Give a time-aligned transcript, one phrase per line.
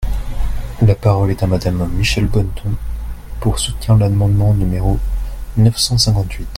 [0.81, 2.73] La parole est à Madame Michèle Bonneton,
[3.39, 4.97] pour soutenir l’amendement numéro
[5.57, 6.47] neuf cent cinquante-huit.